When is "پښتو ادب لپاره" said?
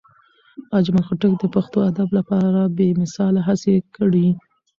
1.55-2.59